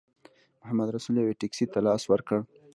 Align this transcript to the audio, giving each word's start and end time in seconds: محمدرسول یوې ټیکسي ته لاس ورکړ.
محمدرسول 0.61 1.15
یوې 1.17 1.35
ټیکسي 1.41 1.65
ته 1.73 1.79
لاس 1.87 2.03
ورکړ. 2.07 2.39